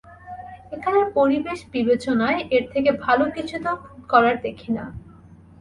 [0.75, 3.71] এখানের পরিবেশ বিবেচনায়, এর থেকে ভালো কিছু তো
[4.09, 4.85] করার দেখি না।